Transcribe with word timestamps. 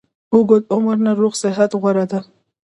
اوږد 0.33 0.63
عمر 0.73 0.97
نه 1.05 1.11
روغ 1.19 1.33
صحت 1.43 1.71
غوره 1.81 2.05
ده 2.11 2.19